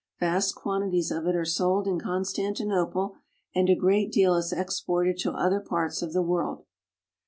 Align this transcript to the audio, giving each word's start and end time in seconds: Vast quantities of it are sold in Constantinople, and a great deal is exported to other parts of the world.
Vast 0.19 0.55
quantities 0.55 1.11
of 1.11 1.27
it 1.27 1.35
are 1.35 1.45
sold 1.45 1.85
in 1.87 1.99
Constantinople, 1.99 3.17
and 3.53 3.69
a 3.69 3.75
great 3.75 4.11
deal 4.11 4.33
is 4.33 4.51
exported 4.51 5.15
to 5.19 5.31
other 5.31 5.59
parts 5.59 6.01
of 6.01 6.11
the 6.11 6.23
world. 6.23 6.65